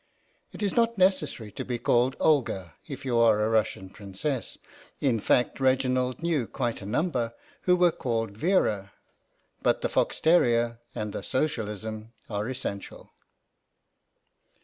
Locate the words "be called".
1.63-2.15